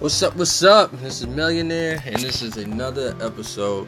What's 0.00 0.22
up? 0.22 0.34
What's 0.34 0.62
up? 0.62 0.90
This 1.02 1.20
is 1.20 1.26
Millionaire, 1.26 2.02
and 2.06 2.16
this 2.16 2.40
is 2.40 2.56
another 2.56 3.14
episode 3.20 3.86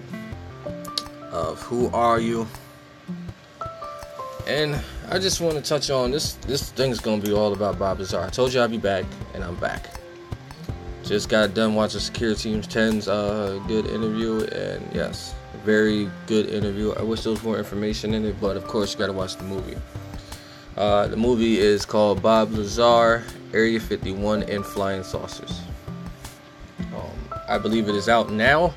of 1.31 1.59
Who 1.63 1.89
Are 1.89 2.21
You? 2.21 2.47
And 4.47 4.79
I 5.09 5.19
just 5.19 5.41
want 5.41 5.55
to 5.55 5.63
touch 5.63 5.89
on 5.89 6.11
this. 6.11 6.35
This 6.35 6.71
thing's 6.71 7.01
gonna 7.01 7.23
be 7.23 7.33
all 7.33 7.55
about 7.55 7.79
Bob 7.79 7.99
Lazar. 7.99 8.21
I 8.21 8.29
told 8.29 8.53
you 8.53 8.61
I'd 8.61 8.71
be 8.71 8.77
back, 8.77 9.07
and 9.33 9.43
I'm 9.43 9.55
back. 9.55 9.87
Just 11.03 11.31
got 11.31 11.55
done 11.55 11.75
watching 11.75 12.01
SecureTeam10's 12.01 13.09
uh, 13.09 13.59
good 13.67 13.87
interview, 13.87 14.45
and 14.49 14.87
yes, 14.95 15.35
very 15.65 16.11
good 16.27 16.45
interview. 16.51 16.93
I 16.93 17.05
wish 17.05 17.23
there 17.23 17.33
was 17.33 17.43
more 17.43 17.57
information 17.57 18.13
in 18.13 18.27
it, 18.27 18.39
but 18.39 18.59
of 18.59 18.65
course 18.65 18.93
you 18.93 18.99
got 18.99 19.07
to 19.07 19.15
watch 19.15 19.37
the 19.37 19.45
movie. 19.45 19.79
Uh, 20.77 21.07
the 21.07 21.17
movie 21.17 21.59
is 21.59 21.87
called 21.87 22.21
Bob 22.21 22.53
Lazar, 22.53 23.25
Area 23.55 23.81
51, 23.81 24.43
and 24.43 24.63
Flying 24.63 25.05
Saucers. 25.05 25.63
I 27.49 27.59
believe 27.59 27.89
it 27.89 27.95
is 27.95 28.09
out 28.09 28.31
now 28.31 28.75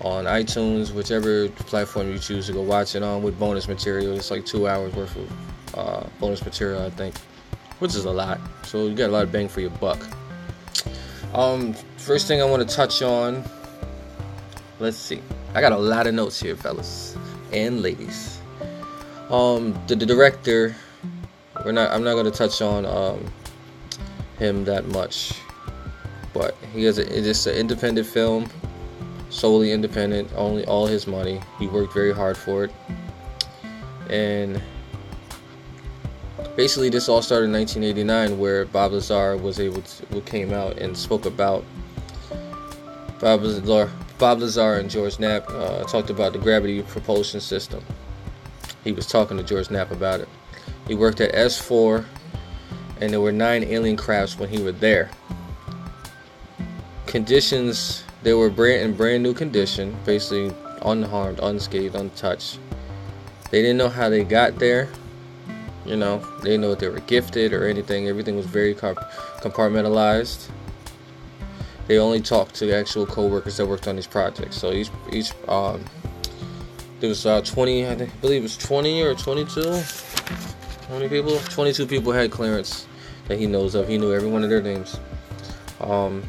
on 0.00 0.24
iTunes, 0.24 0.92
whichever 0.92 1.48
platform 1.48 2.10
you 2.10 2.18
choose 2.18 2.46
to 2.46 2.52
go 2.52 2.62
watch 2.62 2.94
it 2.94 3.02
on, 3.02 3.22
with 3.22 3.38
bonus 3.38 3.68
material. 3.68 4.16
It's 4.16 4.30
like 4.30 4.44
two 4.44 4.68
hours 4.68 4.94
worth 4.94 5.16
of 5.16 5.78
uh, 5.78 6.06
bonus 6.20 6.44
material, 6.44 6.82
I 6.82 6.90
think, 6.90 7.16
which 7.78 7.94
is 7.94 8.04
a 8.04 8.10
lot. 8.10 8.40
So 8.64 8.86
you 8.86 8.94
got 8.94 9.10
a 9.10 9.12
lot 9.12 9.24
of 9.24 9.32
bang 9.32 9.48
for 9.48 9.60
your 9.60 9.70
buck. 9.70 9.98
Um, 11.34 11.74
first 11.96 12.28
thing 12.28 12.40
I 12.40 12.44
want 12.44 12.68
to 12.68 12.74
touch 12.74 13.02
on. 13.02 13.44
Let's 14.78 14.96
see. 14.96 15.22
I 15.54 15.60
got 15.60 15.72
a 15.72 15.78
lot 15.78 16.06
of 16.06 16.14
notes 16.14 16.40
here, 16.40 16.56
fellas 16.56 17.16
and 17.52 17.82
ladies. 17.82 18.40
Um, 19.30 19.78
the, 19.86 19.96
the 19.96 20.06
director. 20.06 20.76
We're 21.64 21.72
not. 21.72 21.90
I'm 21.90 22.04
not 22.04 22.12
going 22.12 22.26
to 22.26 22.30
touch 22.30 22.60
on 22.60 22.84
um, 22.84 23.24
him 24.38 24.64
that 24.66 24.86
much, 24.88 25.32
he 26.76 26.84
has 26.84 26.98
a. 26.98 27.28
It's 27.28 27.46
an 27.46 27.56
independent 27.56 28.06
film, 28.06 28.48
solely 29.30 29.72
independent. 29.72 30.30
Only 30.36 30.64
all 30.66 30.86
his 30.86 31.06
money. 31.06 31.40
He 31.58 31.66
worked 31.66 31.94
very 31.94 32.12
hard 32.12 32.36
for 32.36 32.64
it, 32.64 32.72
and 34.10 34.62
basically 36.56 36.88
this 36.88 37.08
all 37.08 37.20
started 37.20 37.46
in 37.46 37.52
1989 37.52 38.38
where 38.38 38.64
bob 38.64 38.92
lazar 38.92 39.36
was 39.36 39.60
able 39.60 39.82
to 39.82 40.20
came 40.22 40.52
out 40.52 40.78
and 40.78 40.96
spoke 40.96 41.26
about 41.26 41.64
bob 43.20 43.42
lazar 43.42 43.90
bob 44.18 44.40
lazar 44.40 44.74
and 44.74 44.88
george 44.88 45.18
knapp 45.18 45.48
uh, 45.50 45.84
talked 45.84 46.08
about 46.08 46.32
the 46.32 46.38
gravity 46.38 46.82
propulsion 46.82 47.40
system 47.40 47.84
he 48.84 48.92
was 48.92 49.06
talking 49.06 49.36
to 49.36 49.42
george 49.42 49.70
knapp 49.70 49.90
about 49.90 50.20
it 50.20 50.28
he 50.88 50.94
worked 50.94 51.20
at 51.20 51.32
s4 51.34 52.04
and 53.00 53.12
there 53.12 53.20
were 53.20 53.32
nine 53.32 53.62
alien 53.64 53.96
crafts 53.96 54.38
when 54.38 54.48
he 54.48 54.62
was 54.62 54.74
there 54.76 55.10
conditions 57.06 58.04
they 58.22 58.34
were 58.34 58.50
brand 58.50 58.82
in 58.82 58.96
brand 58.96 59.22
new 59.22 59.32
condition 59.34 59.96
basically 60.04 60.52
unharmed 60.82 61.38
unscathed 61.42 61.94
untouched 61.94 62.58
they 63.50 63.62
didn't 63.62 63.76
know 63.76 63.88
how 63.88 64.08
they 64.08 64.24
got 64.24 64.58
there 64.58 64.88
you 65.86 65.96
know, 65.96 66.18
they 66.38 66.50
didn't 66.50 66.62
know 66.62 66.72
if 66.72 66.80
they 66.80 66.88
were 66.88 67.00
gifted 67.00 67.52
or 67.52 67.66
anything. 67.66 68.08
Everything 68.08 68.36
was 68.36 68.46
very 68.46 68.74
compartmentalized. 68.74 70.50
They 71.86 71.98
only 71.98 72.20
talked 72.20 72.56
to 72.56 72.72
actual 72.74 73.06
co-workers 73.06 73.56
that 73.58 73.66
worked 73.66 73.86
on 73.86 73.94
these 73.94 74.08
projects. 74.08 74.56
So 74.56 74.72
each 74.72 74.90
each 75.12 75.30
um, 75.46 75.84
there 76.98 77.08
was 77.08 77.24
uh, 77.24 77.40
20, 77.42 77.86
I, 77.86 77.92
I 77.92 77.94
believe 78.20 78.40
it 78.40 78.42
was 78.42 78.56
20 78.56 79.02
or 79.02 79.14
22. 79.14 79.70
How 80.88 80.94
many 80.94 81.08
people? 81.08 81.38
22 81.38 81.86
people 81.86 82.10
had 82.10 82.30
clearance 82.32 82.86
that 83.28 83.38
he 83.38 83.46
knows 83.46 83.74
of. 83.76 83.86
He 83.86 83.98
knew 83.98 84.12
every 84.12 84.28
one 84.28 84.42
of 84.42 84.50
their 84.50 84.62
names. 84.62 84.98
Um, 85.80 86.24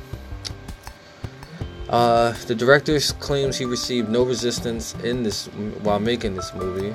uh, 1.89 2.33
the 2.47 2.55
director 2.55 2.99
claims 3.19 3.57
he 3.57 3.65
received 3.65 4.09
no 4.09 4.23
resistance 4.23 4.93
in 5.03 5.23
this 5.23 5.47
while 5.83 5.99
making 5.99 6.35
this 6.35 6.53
movie. 6.53 6.93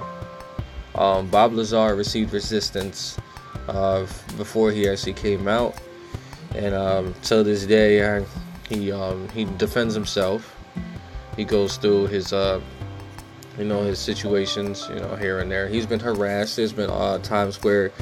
Um, 0.94 1.28
Bob 1.28 1.55
Lazar 1.55 1.94
received 1.94 2.34
resistance 2.34 3.19
uh, 3.69 4.06
before 4.37 4.71
he 4.71 4.89
actually 4.89 5.15
came 5.15 5.49
out, 5.49 5.75
and 6.55 6.75
um, 6.75 7.15
till 7.22 7.43
this 7.43 7.65
day, 7.65 8.03
uh, 8.03 8.25
he 8.69 8.93
um, 8.93 9.28
he 9.31 9.47
defends 9.56 9.94
himself. 9.94 10.55
He 11.37 11.45
goes 11.45 11.78
through 11.78 12.09
his 12.09 12.34
uh, 12.34 12.61
you 13.56 13.65
know 13.65 13.83
his 13.84 13.99
situations, 13.99 14.87
you 14.91 15.00
know 15.00 15.16
here 15.16 15.39
and 15.39 15.50
there. 15.50 15.69
He's 15.69 15.87
been 15.87 16.00
harassed. 16.00 16.56
There's 16.56 16.75
been 16.75 16.91
uh, 16.91 17.16
times 17.19 17.62
where 17.62 17.93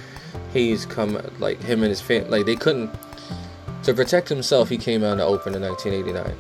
he's 0.53 0.87
come 0.87 1.21
like 1.39 1.63
him 1.63 1.85
and 1.85 1.91
his 1.91 2.01
family 2.01 2.39
like 2.39 2.47
they 2.47 2.57
couldn't 2.57 2.91
to 3.85 3.95
protect 3.95 4.29
himself. 4.29 4.69
He 4.69 4.77
came 4.77 5.05
out 5.05 5.13
in 5.13 5.19
the 5.19 5.25
open 5.25 5.55
in 5.55 5.63
1989 5.63 6.37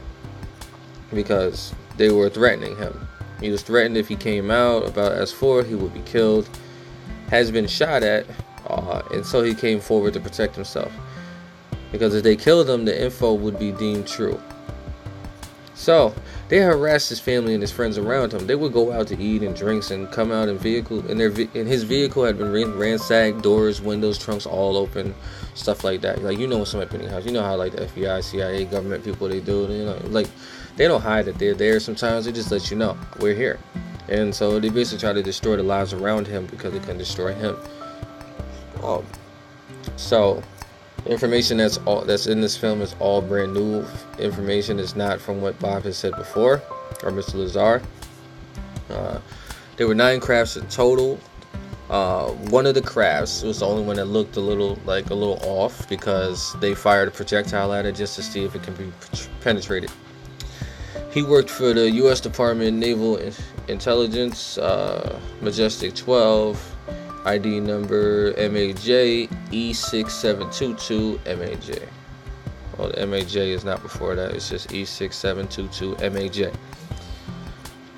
because 1.12 1.75
they 1.97 2.10
were 2.10 2.28
threatening 2.28 2.76
him 2.76 3.09
he 3.41 3.50
was 3.50 3.62
threatened 3.62 3.97
if 3.97 4.09
he 4.09 4.16
came 4.16 4.50
out 4.50 4.87
about 4.87 5.12
S4, 5.12 5.66
he 5.66 5.75
would 5.75 5.94
be 5.94 6.00
killed. 6.00 6.48
Has 7.28 7.50
been 7.50 7.66
shot 7.66 8.03
at, 8.03 8.26
uh, 8.66 9.03
and 9.12 9.25
so 9.25 9.43
he 9.43 9.54
came 9.54 9.81
forward 9.81 10.12
to 10.15 10.21
protect 10.21 10.54
himself. 10.54 10.93
Because 11.91 12.15
if 12.15 12.22
they 12.22 12.37
killed 12.37 12.69
him, 12.69 12.84
the 12.84 13.04
info 13.04 13.34
would 13.34 13.59
be 13.59 13.72
deemed 13.72 14.06
true. 14.06 14.41
So 15.75 16.15
they 16.48 16.59
harassed 16.59 17.09
his 17.09 17.21
family 17.21 17.54
and 17.54 17.62
his 17.62 17.72
friends 17.72 17.97
around 17.97 18.34
him. 18.34 18.47
They 18.47 18.56
would 18.56 18.72
go 18.72 18.92
out 18.92 19.06
to 19.09 19.19
eat 19.19 19.42
and 19.42 19.56
drinks 19.56 19.91
and 19.91 20.10
come 20.10 20.31
out 20.31 20.48
in 20.48 20.59
vehicle. 20.59 21.00
And 21.09 21.19
their 21.19 21.31
and 21.31 21.66
his 21.66 21.84
vehicle 21.84 22.25
had 22.25 22.37
been 22.37 22.53
ransacked, 22.53 23.42
doors, 23.42 23.81
windows, 23.81 24.19
trunks 24.19 24.44
all 24.44 24.77
open, 24.77 25.15
stuff 25.54 25.82
like 25.82 26.03
that. 26.03 26.22
Like 26.22 26.38
you 26.38 26.47
know, 26.47 26.65
somebody 26.65 26.91
putting 26.91 27.09
house, 27.09 27.25
you 27.25 27.32
know 27.32 27.42
how 27.42 27.56
like 27.56 27.72
the 27.72 27.87
FBI, 27.87 28.22
CIA, 28.22 28.66
government 28.66 29.04
people 29.04 29.28
they 29.28 29.41
do. 29.41 29.62
You 29.71 29.84
know, 29.87 29.98
like 30.09 30.28
they 30.80 30.88
don't 30.88 31.02
hide 31.02 31.26
that 31.26 31.38
they're 31.38 31.52
there. 31.52 31.78
Sometimes 31.78 32.24
they 32.24 32.32
just 32.32 32.50
let 32.50 32.70
you 32.70 32.76
know 32.78 32.96
we're 33.18 33.34
here. 33.34 33.58
And 34.08 34.34
so 34.34 34.58
they 34.58 34.70
basically 34.70 34.98
try 34.98 35.12
to 35.12 35.22
destroy 35.22 35.56
the 35.56 35.62
lives 35.62 35.92
around 35.92 36.26
him 36.26 36.46
because 36.46 36.72
they 36.72 36.78
can 36.78 36.96
destroy 36.96 37.34
him. 37.34 37.54
Um, 38.82 39.04
so 39.96 40.42
information 41.04 41.58
that's 41.58 41.76
all 41.84 42.00
that's 42.00 42.26
in 42.28 42.41
this 42.41 42.56
film 42.56 42.80
is 42.80 42.96
all 42.98 43.20
brand 43.20 43.52
new 43.52 43.84
information. 44.18 44.78
It's 44.78 44.96
not 44.96 45.20
from 45.20 45.42
what 45.42 45.58
Bob 45.58 45.82
has 45.82 45.98
said 45.98 46.16
before 46.16 46.62
or 47.02 47.10
Mr. 47.10 47.34
Lazar. 47.34 47.82
Uh, 48.88 49.18
there 49.76 49.86
were 49.86 49.94
nine 49.94 50.18
crafts 50.18 50.56
in 50.56 50.66
total. 50.68 51.20
Uh, 51.91 52.30
one 52.48 52.64
of 52.64 52.74
the 52.74 52.80
crafts 52.80 53.42
was 53.42 53.58
the 53.58 53.66
only 53.66 53.82
one 53.82 53.97
that 53.97 54.06
looked 54.06 54.38
a 54.38 54.41
little 54.41 54.78
like 54.86 55.10
a 55.10 55.14
little 55.14 55.38
off 55.42 55.86
because 55.91 56.58
they 56.60 56.74
fired 56.74 57.08
a 57.08 57.10
projectile 57.10 57.74
at 57.74 57.84
it 57.84 57.94
just 57.94 58.16
to 58.16 58.22
see 58.22 58.44
if 58.44 58.54
it 58.54 58.62
can 58.62 58.72
be 58.76 58.91
penetrated. 59.42 59.91
He 61.10 61.22
worked 61.22 61.50
for 61.50 61.72
the 61.72 61.91
U.S. 61.91 62.21
Department 62.21 62.69
of 62.69 62.75
Naval 62.75 63.19
Intelligence, 63.69 64.59
uh, 64.59 65.19
Majestic 65.41 65.94
12, 65.94 66.76
ID 67.26 67.60
number 67.60 68.32
MAJ 68.34 69.28
E6722 69.50 71.19
MAJ. 71.19 71.88
Well, 72.78 72.88
the 72.88 72.97
MAJ 72.98 73.48
is 73.48 73.65
not 73.65 73.82
before 73.82 74.15
that, 74.15 74.34
it's 74.34 74.48
just 74.48 74.69
E6722 74.69 75.97
MAJ. 75.98 76.54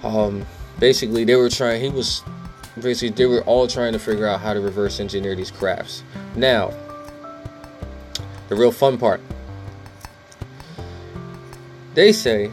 Um, 0.03 0.47
basically, 0.79 1.25
they 1.25 1.37
were 1.37 1.51
trying, 1.51 1.81
he 1.81 1.91
was 1.91 2.23
basically, 2.81 3.11
they 3.11 3.27
were 3.27 3.43
all 3.43 3.67
trying 3.67 3.93
to 3.93 3.99
figure 3.99 4.27
out 4.27 4.41
how 4.41 4.55
to 4.55 4.61
reverse 4.61 5.01
engineer 5.01 5.37
these 5.37 5.51
crafts. 5.51 6.03
Now, 6.35 6.73
the 8.49 8.57
real 8.57 8.73
fun 8.73 8.99
part 8.99 9.21
they 11.95 12.13
say 12.13 12.51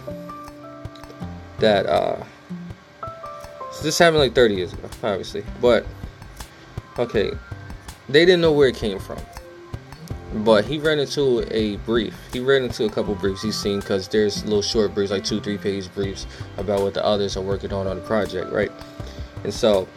that, 1.60 1.86
uh, 1.86 2.24
so 3.72 3.84
this 3.84 3.98
happened 3.98 4.20
like 4.20 4.34
30 4.34 4.56
years 4.56 4.74
ago, 4.74 4.90
obviously, 5.04 5.44
but 5.62 5.86
Okay, 7.00 7.32
they 8.10 8.26
didn't 8.26 8.42
know 8.42 8.52
where 8.52 8.68
it 8.68 8.76
came 8.76 9.00
from, 9.00 9.20
but 10.44 10.66
he 10.66 10.80
ran 10.80 11.00
into 11.00 11.48
a 11.50 11.78
brief. 11.78 12.14
He 12.34 12.42
ran 12.42 12.64
into 12.64 12.84
a 12.84 12.90
couple 12.90 13.16
briefs 13.16 13.42
he's 13.42 13.58
seen 13.58 13.80
because 13.80 14.10
there's 14.10 14.44
little 14.44 14.62
short 14.62 14.94
briefs, 14.94 15.10
like 15.10 15.24
two, 15.24 15.40
three 15.40 15.58
page 15.58 15.90
briefs 15.94 16.28
about 16.58 16.82
what 16.82 16.94
the 16.94 17.06
others 17.06 17.38
are 17.38 17.42
working 17.42 17.72
on 17.72 17.88
on 17.88 17.96
the 17.96 18.02
project, 18.02 18.52
right? 18.52 18.70
And 19.46 19.54
so, 19.54 19.88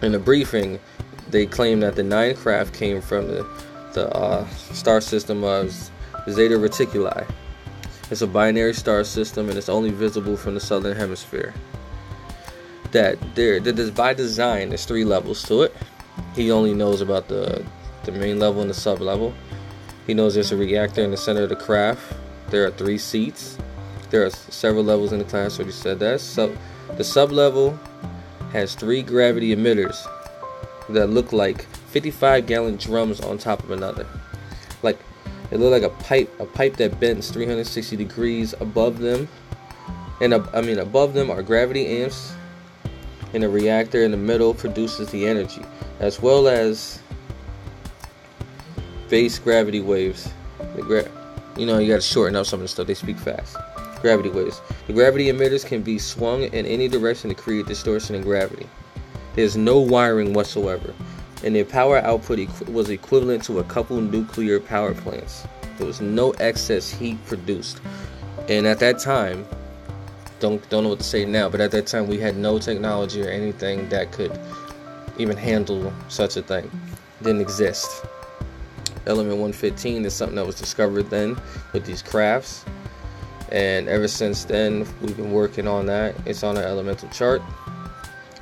in 0.00 0.12
the 0.12 0.18
briefing, 0.18 0.80
they 1.28 1.44
claim 1.44 1.80
that 1.80 1.94
the 1.94 2.04
nine 2.04 2.36
craft 2.36 2.72
came 2.72 3.02
from 3.02 3.28
the 3.28 3.46
the 3.92 4.08
uh, 4.16 4.48
star 4.48 5.02
system 5.02 5.44
of 5.44 5.70
Zeta 6.30 6.54
Reticuli. 6.54 7.30
It's 8.10 8.22
a 8.22 8.26
binary 8.26 8.74
star 8.74 9.04
system 9.04 9.48
and 9.48 9.56
it's 9.56 9.68
only 9.68 9.90
visible 9.90 10.36
from 10.36 10.54
the 10.54 10.60
southern 10.60 10.96
hemisphere. 10.96 11.54
That 12.92 13.18
there, 13.34 13.60
that 13.60 13.78
is 13.78 13.90
by 13.90 14.14
design. 14.14 14.70
There's 14.70 14.84
three 14.84 15.04
levels 15.04 15.42
to 15.44 15.62
it 15.62 15.76
he 16.34 16.50
only 16.50 16.74
knows 16.74 17.00
about 17.00 17.28
the 17.28 17.64
the 18.04 18.12
main 18.12 18.38
level 18.38 18.60
and 18.60 18.70
the 18.70 18.74
sub 18.74 19.00
level. 19.00 19.34
He 20.06 20.14
knows 20.14 20.34
there's 20.34 20.52
a 20.52 20.56
reactor 20.56 21.02
in 21.02 21.10
the 21.10 21.16
center 21.16 21.42
of 21.42 21.50
the 21.50 21.56
craft. 21.56 22.16
There 22.48 22.64
are 22.66 22.70
three 22.70 22.98
seats. 22.98 23.58
There 24.08 24.24
are 24.24 24.30
several 24.30 24.82
levels 24.82 25.12
in 25.12 25.18
the 25.18 25.24
class. 25.24 25.58
He 25.58 25.70
said 25.70 25.98
that. 26.00 26.20
So 26.20 26.56
the 26.96 27.04
sub 27.04 27.30
level 27.30 27.78
has 28.52 28.74
three 28.74 29.02
gravity 29.02 29.54
emitters 29.54 30.02
that 30.88 31.08
look 31.08 31.32
like 31.32 31.66
55 31.90 32.46
gallon 32.46 32.76
drums 32.76 33.20
on 33.20 33.38
top 33.38 33.62
of 33.62 33.70
another. 33.70 34.06
Like 34.82 34.98
It 35.50 35.58
looked 35.58 35.72
like 35.72 35.82
a 35.82 35.94
pipe, 36.04 36.32
a 36.40 36.46
pipe 36.46 36.76
that 36.76 37.00
bends 37.00 37.30
360 37.30 37.96
degrees 37.96 38.54
above 38.60 38.98
them, 38.98 39.28
and 40.20 40.34
I 40.34 40.60
mean 40.60 40.78
above 40.78 41.14
them 41.14 41.30
are 41.30 41.42
gravity 41.42 42.02
amps, 42.02 42.32
and 43.34 43.42
a 43.42 43.48
reactor 43.48 44.02
in 44.02 44.10
the 44.10 44.16
middle 44.16 44.54
produces 44.54 45.10
the 45.10 45.26
energy, 45.26 45.62
as 45.98 46.20
well 46.20 46.46
as 46.46 47.00
base 49.08 49.38
gravity 49.38 49.80
waves. 49.80 50.28
Gra- 50.76 51.10
you 51.56 51.66
know, 51.66 51.78
you 51.78 51.88
got 51.88 51.96
to 51.96 52.00
shorten 52.00 52.36
up 52.36 52.46
some 52.46 52.60
of 52.60 52.62
the 52.62 52.68
stuff. 52.68 52.86
They 52.86 52.94
speak 52.94 53.18
fast. 53.18 53.56
Gravity 54.00 54.30
waves. 54.30 54.60
The 54.86 54.92
gravity 54.92 55.26
emitters 55.26 55.66
can 55.66 55.82
be 55.82 55.98
swung 55.98 56.44
in 56.44 56.64
any 56.64 56.88
direction 56.88 57.28
to 57.28 57.34
create 57.34 57.66
distortion 57.66 58.14
in 58.14 58.22
gravity. 58.22 58.66
There's 59.34 59.56
no 59.56 59.78
wiring 59.78 60.32
whatsoever, 60.32 60.94
and 61.42 61.54
their 61.54 61.64
power 61.64 61.98
output 61.98 62.38
equ- 62.38 62.68
was 62.68 62.90
equivalent 62.90 63.44
to 63.44 63.58
a 63.58 63.64
couple 63.64 64.00
nuclear 64.00 64.60
power 64.60 64.94
plants. 64.94 65.46
There 65.78 65.86
was 65.86 66.00
no 66.00 66.32
excess 66.32 66.90
heat 66.90 67.24
produced, 67.26 67.80
and 68.48 68.66
at 68.66 68.78
that 68.80 68.98
time, 68.98 69.46
don't 70.40 70.66
don't 70.70 70.82
know 70.84 70.90
what 70.90 70.98
to 70.98 71.04
say 71.04 71.24
now, 71.24 71.48
but 71.48 71.60
at 71.60 71.70
that 71.70 71.86
time 71.86 72.06
we 72.06 72.18
had 72.18 72.36
no 72.36 72.58
technology 72.58 73.22
or 73.22 73.28
anything 73.28 73.88
that 73.90 74.12
could 74.12 74.38
even 75.18 75.36
handle 75.36 75.92
such 76.08 76.36
a 76.36 76.42
thing. 76.42 76.70
didn't 77.22 77.40
exist. 77.40 78.04
Element 79.06 79.36
115 79.36 80.04
is 80.04 80.14
something 80.14 80.36
that 80.36 80.46
was 80.46 80.54
discovered 80.56 81.10
then 81.10 81.36
with 81.72 81.84
these 81.84 82.02
crafts. 82.02 82.64
And 83.50 83.88
ever 83.88 84.08
since 84.08 84.44
then, 84.44 84.86
we've 85.00 85.16
been 85.16 85.32
working 85.32 85.66
on 85.66 85.86
that. 85.86 86.14
It's 86.24 86.42
on 86.44 86.56
our 86.56 86.62
elemental 86.62 87.08
chart 87.08 87.42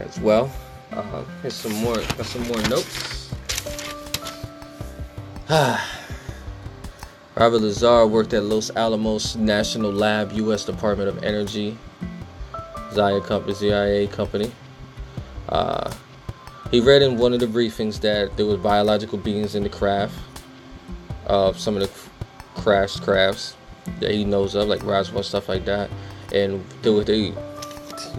as 0.01 0.19
well. 0.21 0.53
Uh, 0.93 1.25
here's 1.43 1.55
some 1.55 1.73
more. 1.75 1.95
Got 1.97 2.27
some 2.27 2.43
more 2.49 2.61
notes. 2.69 3.35
Robert 7.37 7.61
Lazar 7.61 8.07
worked 8.07 8.33
at 8.35 8.43
Los 8.43 8.71
Alamos 8.77 9.37
National 9.37 9.93
Lab, 9.93 10.33
U.S. 10.33 10.65
Department 10.65 11.09
of 11.09 11.23
Energy, 11.23 11.79
Zia 12.93 13.21
Company, 13.21 13.55
ZIA 13.55 14.09
Company. 14.09 14.51
Uh, 15.49 15.93
he 16.71 16.81
read 16.81 17.01
in 17.01 17.17
one 17.17 17.33
of 17.33 17.41
the 17.41 17.47
briefings 17.47 18.01
that 18.01 18.37
there 18.37 18.45
was 18.45 18.59
biological 18.59 19.19
beings 19.19 19.55
in 19.55 19.63
the 19.63 19.69
craft 19.69 20.19
of 21.27 21.59
some 21.59 21.77
of 21.77 21.83
the 21.83 22.61
crashed 22.61 23.03
crafts 23.03 23.55
that 24.01 24.11
he 24.11 24.25
knows 24.25 24.55
of, 24.55 24.69
like 24.69 24.83
Roswell 24.83 25.23
stuff 25.23 25.49
like 25.49 25.65
that. 25.65 25.89
And 26.35 26.65
there 26.83 26.93
was 26.93 27.07
they 27.07 27.33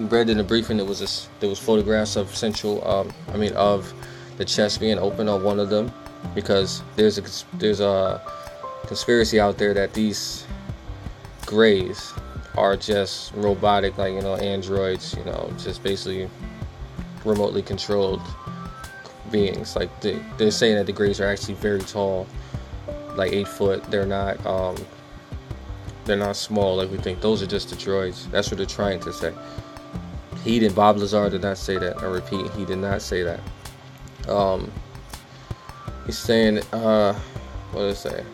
read 0.08 0.30
in 0.30 0.38
the 0.38 0.44
briefing 0.44 0.78
there 0.78 0.86
was 0.86 1.00
this, 1.00 1.28
there 1.40 1.50
was 1.50 1.60
photographs 1.60 2.16
of 2.16 2.36
central 2.36 2.88
um, 2.88 3.12
I 3.30 3.38
mean 3.38 3.54
of 3.54 3.94
the 4.38 4.46
chest 4.46 4.80
being 4.80 4.98
open 4.98 5.28
on 5.28 5.44
one 5.44 5.60
of 5.60 5.70
them 5.70 5.92
because 6.34 6.82
there's 6.96 7.18
a 7.18 7.58
there's 7.58 7.80
a 7.80 8.22
conspiracy 8.88 9.40
out 9.40 9.58
there 9.58 9.74
that 9.74 9.94
these 9.94 10.46
grays 11.46 12.14
are 12.58 12.76
just 12.78 13.34
robotic 13.34 13.98
like 13.98 14.14
you 14.14 14.22
know 14.22 14.36
androids 14.36 15.16
you 15.16 15.24
know 15.26 15.52
just 15.58 15.84
basically 15.84 16.30
remotely 17.26 17.62
controlled 17.62 18.22
beings 19.32 19.76
like 19.76 19.90
they, 20.02 20.20
they're 20.38 20.52
saying 20.52 20.76
that 20.76 20.86
the 20.86 20.92
grays 20.92 21.20
are 21.20 21.28
actually 21.28 21.54
very 21.56 21.82
tall 21.82 22.26
like 23.20 23.34
eight 23.34 23.48
foot. 23.48 23.84
They're 23.92 24.06
not 24.06 24.44
um, 24.46 24.76
they're 26.06 26.18
not 26.18 26.36
small 26.36 26.78
like 26.78 26.90
we 26.90 26.98
think. 26.98 27.22
Those 27.22 27.44
are 27.44 27.48
just 27.48 27.70
the 27.70 27.76
droids. 27.76 28.30
That's 28.32 28.50
what 28.50 28.58
they're 28.58 28.66
trying 28.66 29.00
to 29.02 29.14
say. 29.14 29.34
He 30.44 30.60
did 30.60 30.74
Bob 30.76 30.98
Lazar 30.98 31.30
did 31.30 31.42
not 31.42 31.58
say 31.58 31.78
that. 31.78 32.02
I 32.02 32.06
repeat, 32.06 32.50
he 32.52 32.66
did 32.66 32.78
not 32.78 33.02
say 33.02 33.24
that. 33.24 33.40
Um, 34.28 34.72
he's 36.06 36.18
saying 36.18 36.60
uh, 36.72 37.14
what 37.72 37.82
did 37.82 37.92
I 37.92 37.94
say? 37.94 38.26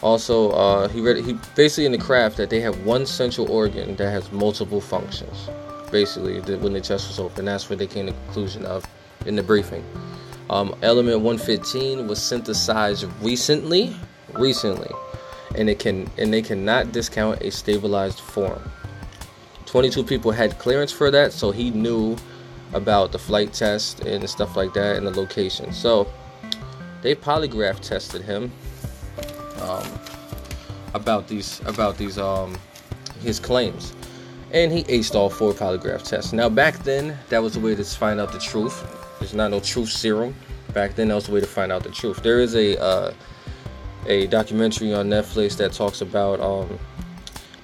Also, 0.00 0.50
uh, 0.50 0.88
he 0.88 1.00
read 1.00 1.24
he 1.24 1.34
basically 1.56 1.86
in 1.86 1.92
the 1.92 1.98
craft 1.98 2.36
that 2.36 2.50
they 2.50 2.60
have 2.60 2.84
one 2.84 3.04
central 3.04 3.50
organ 3.50 3.96
that 3.96 4.10
has 4.10 4.30
multiple 4.30 4.80
functions. 4.80 5.48
Basically, 5.90 6.40
when 6.56 6.72
the 6.72 6.80
chest 6.80 7.08
was 7.08 7.18
open, 7.18 7.46
that's 7.46 7.68
what 7.68 7.78
they 7.78 7.86
came 7.86 8.06
to 8.06 8.12
the 8.12 8.18
conclusion 8.26 8.64
of 8.64 8.84
in 9.26 9.34
the 9.34 9.42
briefing. 9.42 9.84
Um, 10.50 10.74
element 10.82 11.20
115 11.20 12.06
was 12.06 12.22
synthesized 12.22 13.06
recently, 13.20 13.94
recently, 14.34 14.90
and 15.56 15.68
it 15.68 15.78
can 15.78 16.08
and 16.16 16.32
they 16.32 16.42
cannot 16.42 16.92
discount 16.92 17.42
a 17.42 17.50
stabilized 17.50 18.20
form. 18.20 18.62
22 19.68 20.04
people 20.04 20.30
had 20.30 20.58
clearance 20.58 20.92
for 20.92 21.10
that, 21.10 21.32
so 21.32 21.50
he 21.50 21.70
knew 21.70 22.16
about 22.72 23.12
the 23.12 23.18
flight 23.18 23.52
test 23.52 24.00
and 24.00 24.28
stuff 24.28 24.56
like 24.56 24.74
that 24.74 24.96
and 24.96 25.06
the 25.06 25.10
location. 25.10 25.72
So 25.72 26.10
they 27.02 27.14
polygraph 27.14 27.80
tested 27.80 28.22
him 28.22 28.50
um, 29.62 29.86
about 30.94 31.28
these 31.28 31.60
about 31.66 31.96
these 31.96 32.18
um, 32.18 32.58
his 33.20 33.38
claims, 33.38 33.94
and 34.52 34.72
he 34.72 34.84
aced 34.84 35.14
all 35.14 35.30
four 35.30 35.52
polygraph 35.52 36.02
tests. 36.02 36.32
Now 36.32 36.48
back 36.48 36.78
then, 36.78 37.16
that 37.28 37.42
was 37.42 37.54
the 37.54 37.60
way 37.60 37.74
to 37.74 37.84
find 37.84 38.20
out 38.20 38.32
the 38.32 38.38
truth 38.38 38.84
there's 39.18 39.34
not 39.34 39.50
no 39.50 39.60
truth 39.60 39.90
serum. 39.90 40.34
Back 40.72 40.94
then, 40.94 41.08
that 41.08 41.14
was 41.14 41.26
the 41.26 41.32
way 41.32 41.40
to 41.40 41.46
find 41.46 41.72
out 41.72 41.82
the 41.82 41.90
truth. 41.90 42.22
There 42.22 42.40
is 42.40 42.54
a 42.54 42.80
uh, 42.80 43.12
a 44.06 44.26
documentary 44.28 44.94
on 44.94 45.08
Netflix 45.08 45.56
that 45.56 45.72
talks 45.72 46.00
about 46.00 46.40
um, 46.40 46.78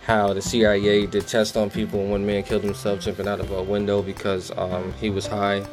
how 0.04 0.32
the 0.32 0.42
CIA 0.42 1.06
did 1.06 1.26
tests 1.26 1.56
on 1.56 1.70
people, 1.70 2.00
and 2.00 2.10
one 2.10 2.26
man 2.26 2.42
killed 2.42 2.62
himself 2.62 3.00
jumping 3.00 3.26
out 3.26 3.40
of 3.40 3.50
a 3.50 3.62
window 3.62 4.02
because 4.02 4.50
um, 4.56 4.92
he 4.94 5.10
was 5.10 5.26
high 5.26 5.66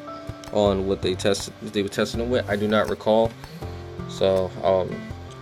on 0.53 0.87
what 0.87 1.01
they 1.01 1.15
tested. 1.15 1.53
They 1.61 1.83
were 1.83 1.89
testing 1.89 2.21
him 2.21 2.29
with. 2.29 2.49
I 2.49 2.55
do 2.55 2.67
not 2.67 2.89
recall. 2.89 3.31
So 4.09 4.51
um, 4.63 4.95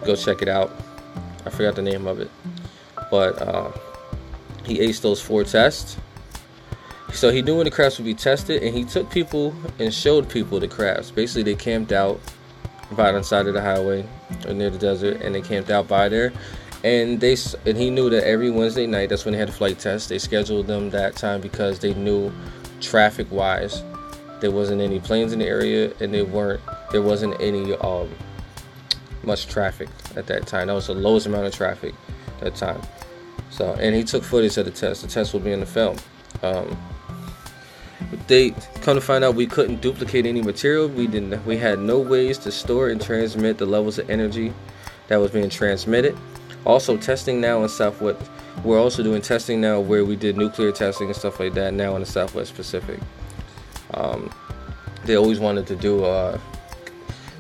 go 0.04 0.16
check 0.16 0.42
it 0.42 0.48
out. 0.48 0.72
I 1.46 1.50
forgot 1.50 1.76
the 1.76 1.82
name 1.82 2.08
of 2.08 2.20
it, 2.20 2.30
but 3.10 3.42
uh, 3.42 3.72
he 4.64 4.80
aced 4.80 5.02
those 5.02 5.22
four 5.22 5.44
tests 5.44 5.98
so 7.14 7.32
he 7.32 7.42
knew 7.42 7.58
when 7.58 7.66
the 7.66 7.72
crafts 7.72 7.98
would 7.98 8.06
be 8.06 8.14
tested, 8.14 8.62
and 8.64 8.76
he 8.76 8.84
took 8.84 9.10
people 9.10 9.54
and 9.80 9.94
showed 9.94 10.30
people 10.30 10.60
the 10.60 10.68
crafts. 10.68 11.12
Basically, 11.12 11.44
they 11.44 11.56
camped 11.56 11.92
out 11.92 12.20
by 12.92 13.12
the 13.12 13.24
side 13.24 13.48
of 13.48 13.54
the 13.54 13.62
highway 13.62 14.06
or 14.48 14.54
near 14.54 14.70
the 14.70 14.78
desert, 14.78 15.22
and 15.22 15.34
they 15.34 15.42
camped 15.42 15.70
out 15.70 15.88
by 15.88 16.08
there. 16.08 16.32
And 16.84 17.20
they 17.20 17.36
and 17.66 17.78
he 17.78 17.90
knew 17.90 18.10
that 18.10 18.26
every 18.26 18.50
Wednesday 18.50 18.88
night, 18.88 19.10
that's 19.10 19.26
when 19.26 19.34
they 19.34 19.40
had 19.40 19.50
a 19.50 19.54
flight 19.54 19.80
test. 19.80 20.10
They 20.10 20.18
scheduled 20.18 20.68
them 20.68 20.90
that 20.92 21.16
time 21.16 21.42
because 21.42 21.80
they 21.80 21.94
knew, 21.94 22.32
traffic-wise, 22.80 23.84
there 24.40 24.52
wasn't 24.52 24.82
any 24.82 25.00
planes 25.00 25.34
in 25.34 25.40
the 25.40 25.46
area, 25.46 25.94
and 26.00 26.14
they 26.14 26.22
weren't. 26.22 26.62
There 26.92 27.02
wasn't 27.02 27.40
any 27.42 27.76
um, 27.76 28.10
much 29.24 29.48
traffic 29.48 29.90
at 30.16 30.28
that 30.28 30.48
time. 30.48 30.68
That 30.68 30.74
was 30.74 30.88
the 30.88 30.94
lowest 30.94 31.26
amount 31.26 31.48
of 31.48 31.54
traffic 31.54 31.94
at 32.38 32.40
that 32.40 32.56
time. 32.56 32.82
So, 33.50 33.74
and 33.74 33.94
he 33.94 34.04
took 34.04 34.24
footage 34.24 34.58
of 34.58 34.66
the 34.66 34.72
test. 34.72 35.02
The 35.02 35.08
test 35.08 35.34
will 35.34 35.42
be 35.42 35.52
in 35.52 35.60
the 35.60 35.66
film. 35.66 35.98
Um, 36.42 36.78
they 38.28 38.52
come 38.82 38.96
to 38.96 39.02
find 39.02 39.24
out 39.24 39.36
we 39.36 39.48
couldn't 39.48 39.82
duplicate 39.82 40.26
any 40.26 40.42
material. 40.42 40.88
We 40.88 41.08
didn't. 41.08 41.46
We 41.46 41.58
had 41.58 41.80
no 41.80 42.00
ways 42.00 42.38
to 42.40 42.52
store 42.52 42.90
and 42.90 43.02
transmit 43.02 43.58
the 43.58 43.66
levels 43.66 44.00
of 44.00 44.10
energy 44.10 44.54
that 45.10 45.18
was 45.18 45.32
being 45.32 45.50
transmitted. 45.50 46.18
Also, 46.70 46.98
testing 46.98 47.42
now 47.42 47.64
in 47.64 47.70
Southwest. 47.70 48.22
We're 48.64 48.80
also 48.80 49.02
doing 49.02 49.24
testing 49.24 49.60
now 49.60 49.80
where 49.80 50.06
we 50.06 50.16
did 50.16 50.38
nuclear 50.38 50.72
testing 50.72 51.08
and 51.08 51.16
stuff 51.16 51.40
like 51.40 51.56
that 51.56 51.74
now 51.74 51.96
in 51.96 52.02
the 52.02 52.06
Southwest 52.06 52.54
Pacific. 52.54 53.00
Um, 53.96 54.32
they 55.06 55.18
always 55.18 55.40
wanted 55.40 55.66
to 55.66 55.76
do 55.76 56.04
uh, 56.04 56.38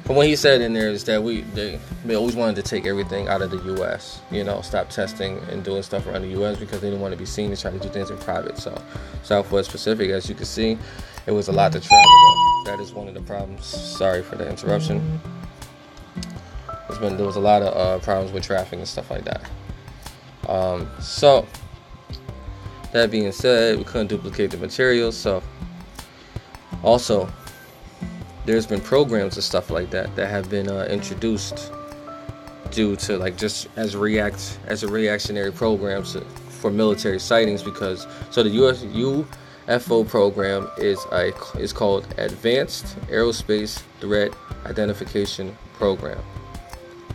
from 0.03 0.15
what 0.15 0.25
he 0.25 0.35
said 0.35 0.61
in 0.61 0.73
there 0.73 0.89
is 0.89 1.03
that 1.03 1.21
we 1.21 1.41
they, 1.41 1.79
they 2.03 2.15
always 2.15 2.35
wanted 2.35 2.55
to 2.55 2.63
take 2.63 2.87
everything 2.87 3.27
out 3.27 3.43
of 3.43 3.51
the 3.51 3.57
U.S. 3.75 4.19
You 4.31 4.43
know, 4.43 4.61
stop 4.61 4.89
testing 4.89 5.37
and 5.51 5.63
doing 5.63 5.83
stuff 5.83 6.07
around 6.07 6.23
the 6.23 6.29
U.S. 6.29 6.57
because 6.57 6.81
they 6.81 6.87
didn't 6.87 7.01
want 7.01 7.11
to 7.11 7.17
be 7.19 7.27
seen 7.27 7.51
and 7.51 7.59
try 7.59 7.69
to 7.69 7.77
do 7.77 7.89
things 7.89 8.09
in 8.09 8.17
private. 8.17 8.57
So, 8.57 8.75
Southwest 9.21 9.69
Pacific, 9.69 10.09
as 10.09 10.27
you 10.27 10.33
can 10.33 10.45
see, 10.45 10.75
it 11.27 11.31
was 11.31 11.49
a 11.49 11.51
lot 11.51 11.71
to 11.73 11.79
travel. 11.79 12.63
That 12.65 12.79
is 12.79 12.93
one 12.93 13.07
of 13.07 13.13
the 13.13 13.21
problems. 13.21 13.67
Sorry 13.67 14.23
for 14.23 14.35
the 14.35 14.49
interruption. 14.49 15.21
Been 16.99 17.17
there 17.17 17.25
was 17.25 17.35
a 17.35 17.41
lot 17.41 17.61
of 17.61 17.75
uh, 17.75 18.03
problems 18.03 18.31
with 18.31 18.43
traffic 18.43 18.79
and 18.79 18.87
stuff 18.87 19.09
like 19.09 19.25
that. 19.25 19.49
Um, 20.47 20.89
so, 20.99 21.47
that 22.91 23.11
being 23.11 23.31
said, 23.31 23.77
we 23.77 23.83
couldn't 23.83 24.07
duplicate 24.07 24.51
the 24.51 24.57
materials. 24.57 25.15
So, 25.15 25.43
also 26.83 27.29
there's 28.45 28.65
been 28.65 28.81
programs 28.81 29.35
and 29.35 29.43
stuff 29.43 29.69
like 29.69 29.89
that 29.91 30.15
that 30.15 30.27
have 30.27 30.49
been 30.49 30.69
uh, 30.69 30.87
introduced 30.89 31.71
due 32.71 32.95
to 32.95 33.17
like 33.17 33.37
just 33.37 33.67
as 33.75 33.95
react 33.95 34.59
as 34.67 34.83
a 34.83 34.87
reactionary 34.87 35.51
programs 35.51 36.17
for 36.49 36.71
military 36.71 37.19
sightings 37.19 37.63
because 37.63 38.07
so 38.31 38.43
the 38.43 38.49
US 38.49 38.83
UFO 38.83 40.07
program 40.07 40.69
is 40.77 40.99
a 41.11 41.31
is 41.57 41.73
called 41.73 42.07
Advanced 42.17 42.97
Aerospace 43.07 43.81
Threat 43.99 44.33
Identification 44.65 45.55
Program 45.73 46.19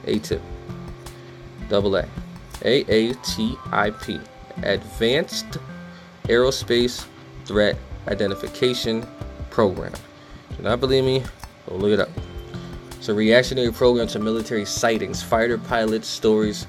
ATIP 0.06 0.40
double 1.68 1.96
A 1.96 2.06
A 2.62 2.84
A 2.88 3.14
T 3.14 3.56
I 3.73 3.90
P 3.90 4.20
Advanced 4.62 5.58
Aerospace 6.25 7.06
Threat 7.44 7.76
Identification 8.08 9.06
Program 9.50 9.92
do 10.56 10.62
not 10.62 10.80
believe 10.80 11.04
me? 11.04 11.23
Go 11.68 11.76
look 11.76 11.92
it 11.92 12.00
up. 12.00 12.08
It's 12.92 13.08
a 13.08 13.14
reactionary 13.14 13.73
program 13.73 14.06
to 14.08 14.18
military 14.18 14.64
sightings, 14.64 15.23
fighter 15.23 15.58
pilot 15.58 16.04
stories, 16.04 16.66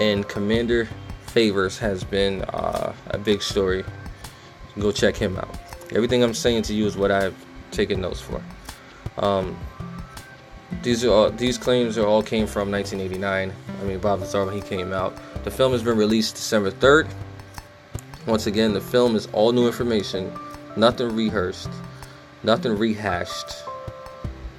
and 0.00 0.28
Commander 0.28 0.88
Favors 1.26 1.78
has 1.78 2.04
been 2.04 2.42
uh, 2.42 2.92
a 3.08 3.18
big 3.18 3.40
story. 3.40 3.84
Go 4.78 4.92
check 4.92 5.16
him 5.16 5.36
out. 5.36 5.56
Everything 5.94 6.22
I'm 6.22 6.34
saying 6.34 6.62
to 6.62 6.74
you 6.74 6.86
is 6.86 6.96
what 6.96 7.10
I've 7.10 7.34
taken 7.70 8.00
notes 8.00 8.20
for. 8.20 8.42
Um, 9.16 9.56
these 10.88 11.04
are 11.04 11.10
all, 11.10 11.30
these 11.30 11.58
claims 11.58 11.98
are 11.98 12.06
all 12.06 12.22
came 12.22 12.46
from 12.46 12.70
1989. 12.70 13.52
I 13.52 13.84
mean, 13.84 13.98
Bob 13.98 14.20
Lazar 14.20 14.46
when 14.46 14.54
he 14.54 14.62
came 14.62 14.94
out. 14.94 15.14
The 15.44 15.50
film 15.50 15.72
has 15.72 15.82
been 15.82 15.98
released 15.98 16.36
December 16.36 16.70
3rd. 16.70 17.10
Once 18.26 18.46
again, 18.46 18.72
the 18.72 18.80
film 18.80 19.14
is 19.14 19.26
all 19.34 19.52
new 19.52 19.66
information, 19.66 20.32
nothing 20.76 21.14
rehearsed, 21.14 21.68
nothing 22.42 22.78
rehashed 22.78 23.64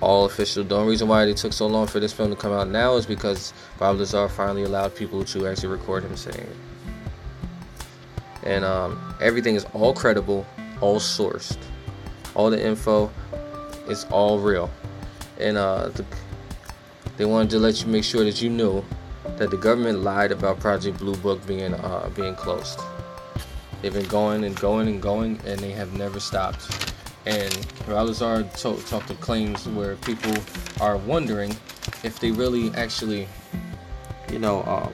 all 0.01 0.25
official. 0.25 0.63
The 0.63 0.75
only 0.75 0.91
reason 0.91 1.07
why 1.07 1.25
it 1.25 1.36
took 1.36 1.51
so 1.51 1.65
long 1.65 1.88
for 1.88 2.00
this 2.00 2.13
film 2.13 2.29
to 2.29 2.36
come 2.36 2.53
out 2.53 2.67
now 2.69 2.95
is 2.95 3.07
because 3.07 3.51
Bob 3.79 3.98
Lazar 3.98 4.29
finally 4.29 4.63
allowed 4.63 4.95
people 4.95 5.25
to 5.25 5.48
actually 5.48 5.69
record 5.69 6.03
him 6.03 6.15
saying 6.15 6.38
it. 6.38 6.57
And 8.43 8.63
um, 8.63 9.15
everything 9.19 9.55
is 9.55 9.65
all 9.74 9.95
credible, 9.95 10.45
all 10.79 11.00
sourced. 11.00 11.57
All 12.36 12.51
the 12.51 12.63
info 12.63 13.12
is 13.88 14.05
all 14.12 14.38
real. 14.38 14.69
And 15.39 15.58
uh, 15.58 15.89
the, 15.89 16.05
they 17.17 17.25
wanted 17.25 17.50
to 17.51 17.60
let 17.60 17.81
you 17.81 17.88
make 17.88 18.03
sure 18.03 18.24
that 18.24 18.41
you 18.41 18.50
knew 18.50 18.84
that 19.38 19.51
the 19.51 19.58
government 19.58 20.00
lied 20.00 20.31
about 20.31 20.60
Project 20.60 20.98
Blue 20.98 21.15
Book 21.15 21.46
being 21.48 21.74
uh, 21.74 22.10
being 22.15 22.36
closed. 22.36 22.79
They've 23.81 23.93
been 23.93 24.08
going 24.08 24.43
and 24.43 24.55
going 24.60 24.88
and 24.88 25.01
going, 25.01 25.39
and 25.46 25.60
they 25.60 25.72
have 25.72 25.93
never 25.93 26.19
stopped. 26.19 26.93
And 27.25 27.51
Ralazar 27.88 28.43
talked 28.60 28.88
talk 28.88 29.10
of 29.10 29.19
claims 29.22 29.67
where 29.67 29.96
people 29.98 30.34
are 30.81 30.98
wondering 30.98 31.55
if 32.03 32.19
they 32.19 32.31
really 32.31 32.72
actually, 32.75 33.27
you 34.31 34.39
know, 34.39 34.63
um, 34.63 34.93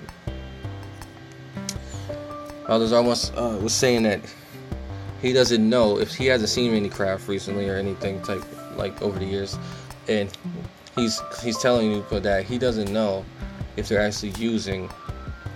Ralazar 2.66 3.06
was, 3.06 3.32
uh, 3.32 3.60
was 3.62 3.74
saying 3.74 4.04
that 4.04 4.22
he 5.22 5.34
doesn't 5.34 5.68
know 5.68 6.00
if 6.00 6.16
he 6.16 6.26
hasn't 6.26 6.50
seen 6.50 6.74
any 6.74 6.90
craft 6.90 7.28
recently 7.28 7.70
or 7.70 7.76
anything 7.76 8.22
type 8.22 8.44
like 8.76 9.02
over 9.02 9.18
the 9.18 9.26
years, 9.26 9.58
and 10.08 10.36
he's 10.96 11.22
he's 11.42 11.58
telling 11.58 11.92
you 11.92 12.06
that 12.20 12.46
he 12.46 12.58
doesn't 12.58 12.92
know 12.92 13.26
if 13.78 13.90
they're 13.90 14.02
actually 14.02 14.32
using 14.32 14.90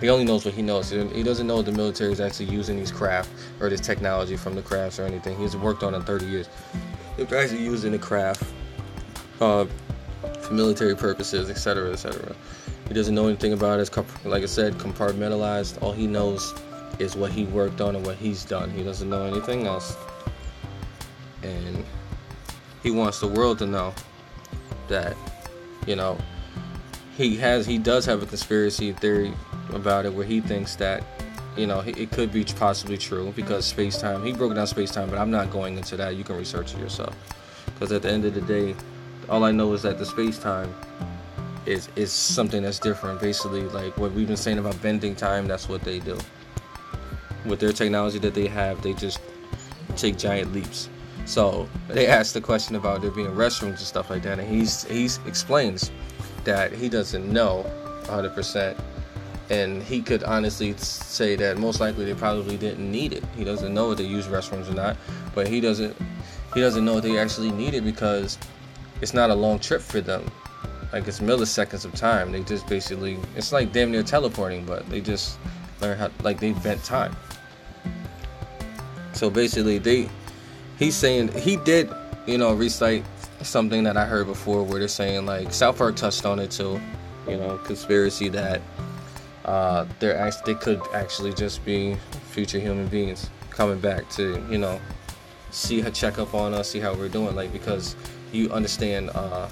he 0.01 0.07
only 0.07 0.23
knows 0.23 0.45
what 0.45 0.53
he 0.53 0.61
knows. 0.61 0.91
He 0.91 1.23
doesn't 1.23 1.45
know 1.45 1.61
the 1.61 1.73
military 1.73 2.13
is 2.13 2.21
actually 2.21 2.45
using 2.45 2.77
these 2.77 2.91
craft 2.91 3.29
or 3.59 3.69
this 3.69 3.81
technology 3.81 4.37
from 4.37 4.55
the 4.55 4.61
crafts 4.61 4.97
or 4.97 5.03
anything. 5.03 5.37
He's 5.37 5.57
worked 5.57 5.83
on 5.83 5.93
it 5.93 6.03
30 6.03 6.25
years. 6.25 6.49
If 7.17 7.27
they're 7.27 7.43
actually 7.43 7.63
using 7.65 7.91
the 7.91 7.99
craft 7.99 8.43
uh, 9.41 9.65
for 10.41 10.53
military 10.53 10.95
purposes, 10.95 11.49
etc., 11.49 11.91
etc. 11.91 12.33
He 12.87 12.93
doesn't 12.93 13.13
know 13.13 13.27
anything 13.27 13.51
about 13.51 13.79
it. 13.79 13.89
It's, 13.93 14.25
like 14.25 14.41
I 14.41 14.45
said, 14.45 14.75
compartmentalized. 14.75 15.81
All 15.81 15.91
he 15.91 16.07
knows 16.07 16.53
is 16.97 17.17
what 17.17 17.31
he 17.31 17.43
worked 17.45 17.81
on 17.81 17.97
and 17.97 18.05
what 18.05 18.15
he's 18.15 18.45
done. 18.45 18.69
He 18.71 18.83
doesn't 18.83 19.09
know 19.09 19.25
anything 19.25 19.67
else. 19.67 19.97
And 21.43 21.83
he 22.83 22.91
wants 22.91 23.19
the 23.19 23.27
world 23.27 23.59
to 23.59 23.65
know 23.65 23.93
that, 24.89 25.15
you 25.87 25.95
know, 25.95 26.17
he 27.19 27.35
has 27.35 27.65
he 27.65 27.77
does 27.77 28.05
have 28.05 28.23
a 28.23 28.25
conspiracy 28.25 28.93
theory 28.93 29.33
about 29.73 30.05
it 30.05 30.13
where 30.13 30.25
he 30.25 30.39
thinks 30.39 30.77
that 30.77 31.03
you 31.57 31.67
know 31.67 31.81
it 31.81 32.09
could 32.11 32.31
be 32.31 32.45
possibly 32.45 32.97
true 32.97 33.33
because 33.35 33.65
space 33.65 33.97
time 33.97 34.23
he 34.23 34.31
broke 34.31 34.55
down 34.55 34.65
space 34.65 34.89
time 34.89 35.09
but 35.09 35.19
i'm 35.19 35.29
not 35.29 35.51
going 35.51 35.77
into 35.77 35.97
that. 35.97 36.15
You 36.15 36.23
can 36.23 36.37
research 36.37 36.73
it 36.73 36.79
yourself. 36.79 37.13
Because 37.65 37.91
at 37.91 38.03
the 38.03 38.09
end 38.09 38.23
of 38.23 38.33
the 38.33 38.41
day 38.41 38.73
all 39.27 39.43
i 39.43 39.51
know 39.51 39.73
is 39.73 39.81
that 39.81 39.97
the 39.97 40.05
space 40.05 40.39
time 40.39 40.73
is 41.65 41.89
is 41.97 42.11
something 42.11 42.63
that's 42.63 42.79
different. 42.79 43.19
Basically 43.19 43.63
like 43.63 43.97
what 43.97 44.13
we've 44.13 44.27
been 44.27 44.37
saying 44.37 44.57
about 44.57 44.81
bending 44.81 45.13
time 45.13 45.45
that's 45.45 45.67
what 45.67 45.81
they 45.81 45.99
do. 45.99 46.17
With 47.45 47.59
their 47.59 47.73
technology 47.73 48.19
that 48.19 48.33
they 48.33 48.47
have 48.47 48.81
they 48.81 48.93
just 48.93 49.19
take 49.97 50.17
giant 50.17 50.53
leaps 50.53 50.87
so 51.29 51.69
they 51.87 52.07
asked 52.07 52.33
the 52.33 52.41
question 52.41 52.75
about 52.75 53.03
there 53.03 53.11
being 53.11 53.27
restrooms 53.27 53.77
and 53.77 53.79
stuff 53.79 54.09
like 54.09 54.23
that 54.23 54.39
and 54.39 54.49
he's 54.49 54.83
he 54.85 55.05
explains 55.27 55.91
that 56.43 56.73
he 56.73 56.89
doesn't 56.89 57.31
know 57.31 57.63
100% 58.05 58.75
and 59.51 59.83
he 59.83 60.01
could 60.01 60.23
honestly 60.23 60.73
say 60.77 61.35
that 61.35 61.59
most 61.59 61.79
likely 61.79 62.05
they 62.05 62.15
probably 62.15 62.57
didn't 62.57 62.91
need 62.91 63.13
it. 63.13 63.23
He 63.35 63.43
doesn't 63.43 63.73
know 63.73 63.91
if 63.91 63.99
they 63.99 64.05
use 64.05 64.25
restrooms 64.27 64.69
or 64.69 64.73
not, 64.73 64.97
but 65.35 65.47
he 65.47 65.61
doesn't 65.61 65.95
he 66.55 66.61
doesn't 66.61 66.83
know 66.83 66.97
if 66.97 67.03
they 67.03 67.19
actually 67.19 67.51
need 67.51 67.75
it 67.75 67.83
because 67.83 68.39
it's 69.01 69.13
not 69.13 69.29
a 69.29 69.35
long 69.35 69.59
trip 69.59 69.81
for 69.81 70.01
them. 70.01 70.25
Like 70.91 71.07
it's 71.07 71.19
milliseconds 71.19 71.85
of 71.85 71.93
time. 71.93 72.31
They 72.31 72.41
just 72.41 72.67
basically 72.67 73.19
it's 73.35 73.51
like 73.51 73.71
damn 73.71 73.91
near 73.91 74.03
teleporting, 74.03 74.65
but 74.65 74.89
they 74.89 74.99
just 74.99 75.37
learn 75.79 75.97
how 75.97 76.09
like 76.23 76.39
they 76.39 76.53
bent 76.53 76.83
time. 76.83 77.15
So 79.13 79.29
basically 79.29 79.77
they 79.77 80.09
he's 80.79 80.95
saying 80.95 81.27
he 81.33 81.57
did, 81.57 81.91
you 82.25 82.37
know, 82.37 82.53
recite 82.53 83.05
something 83.41 83.83
that 83.83 83.97
I 83.97 84.05
heard 84.05 84.25
before 84.25 84.63
where 84.63 84.79
they're 84.79 84.87
saying 84.87 85.25
like 85.25 85.53
South 85.53 85.77
Park 85.77 85.95
touched 85.95 86.25
on 86.25 86.39
it 86.39 86.49
too, 86.49 86.81
you 87.27 87.37
know, 87.37 87.57
conspiracy 87.59 88.29
that 88.29 88.61
uh, 89.45 89.85
they're 89.99 90.17
actually, 90.17 90.53
they 90.53 90.59
could 90.59 90.81
actually 90.93 91.33
just 91.33 91.63
be 91.65 91.95
future 92.31 92.59
human 92.59 92.87
beings 92.87 93.29
coming 93.49 93.79
back 93.79 94.09
to 94.09 94.43
you 94.49 94.57
know 94.57 94.79
see 95.51 95.81
her 95.81 95.91
check 95.91 96.17
up 96.17 96.33
on 96.33 96.53
us, 96.53 96.69
see 96.69 96.79
how 96.79 96.93
we're 96.93 97.09
doing. 97.09 97.35
Like 97.35 97.51
because 97.51 97.95
you 98.31 98.51
understand 98.51 99.09
uh, 99.13 99.47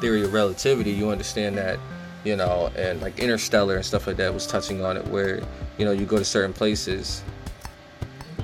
theory 0.00 0.24
of 0.24 0.32
relativity, 0.32 0.90
you 0.90 1.10
understand 1.10 1.56
that 1.58 1.78
you 2.24 2.36
know, 2.36 2.70
and 2.76 3.00
like 3.00 3.18
Interstellar 3.18 3.76
and 3.76 3.84
stuff 3.84 4.06
like 4.06 4.16
that 4.16 4.32
was 4.32 4.46
touching 4.46 4.84
on 4.84 4.96
it, 4.96 5.06
where 5.08 5.42
you 5.78 5.84
know 5.84 5.92
you 5.92 6.06
go 6.06 6.18
to 6.18 6.24
certain 6.24 6.52
places. 6.52 7.22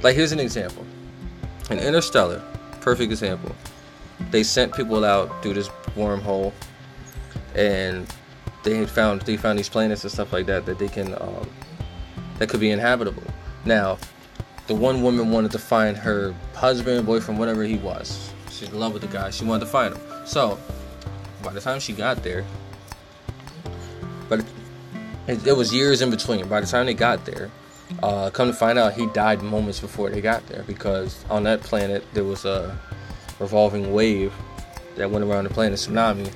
Like 0.02 0.14
here's 0.14 0.32
an 0.32 0.40
example, 0.40 0.84
in 1.70 1.78
Interstellar, 1.78 2.42
perfect 2.80 3.10
example. 3.10 3.54
They 4.30 4.42
sent 4.42 4.74
people 4.74 5.04
out 5.04 5.42
through 5.42 5.54
this 5.54 5.68
wormhole, 5.96 6.52
and 7.54 8.06
they 8.64 8.76
had 8.76 8.90
found 8.90 9.22
they 9.22 9.36
found 9.36 9.58
these 9.58 9.68
planets 9.68 10.02
and 10.02 10.12
stuff 10.12 10.32
like 10.32 10.46
that 10.46 10.66
that 10.66 10.78
they 10.78 10.88
can 10.88 11.14
um, 11.20 11.48
that 12.38 12.48
could 12.48 12.60
be 12.60 12.70
inhabitable. 12.70 13.22
Now, 13.64 13.98
the 14.66 14.74
one 14.74 15.02
woman 15.02 15.30
wanted 15.30 15.50
to 15.52 15.58
find 15.58 15.96
her 15.96 16.34
husband, 16.54 17.06
boyfriend, 17.06 17.38
whatever 17.38 17.64
he 17.64 17.76
was. 17.76 18.32
She's 18.50 18.68
in 18.68 18.78
love 18.78 18.92
with 18.92 19.02
the 19.02 19.08
guy. 19.08 19.30
She 19.30 19.44
wanted 19.44 19.66
to 19.66 19.70
find 19.70 19.94
him. 19.94 20.02
So, 20.26 20.58
by 21.42 21.52
the 21.52 21.60
time 21.60 21.80
she 21.80 21.92
got 21.92 22.22
there, 22.22 22.44
but 24.28 24.44
it, 25.26 25.46
it 25.46 25.56
was 25.56 25.72
years 25.72 26.02
in 26.02 26.10
between. 26.10 26.48
By 26.48 26.60
the 26.60 26.66
time 26.66 26.86
they 26.86 26.94
got 26.94 27.24
there, 27.24 27.50
uh, 28.02 28.30
come 28.30 28.48
to 28.48 28.54
find 28.54 28.78
out, 28.78 28.92
he 28.92 29.06
died 29.08 29.42
moments 29.42 29.80
before 29.80 30.10
they 30.10 30.20
got 30.20 30.46
there 30.46 30.62
because 30.66 31.24
on 31.30 31.42
that 31.44 31.60
planet 31.62 32.04
there 32.12 32.24
was 32.24 32.44
a 32.44 32.78
revolving 33.38 33.92
wave 33.92 34.32
that 34.96 35.10
went 35.10 35.24
around 35.24 35.44
the 35.44 35.50
planet, 35.50 35.78
tsunami, 35.78 36.32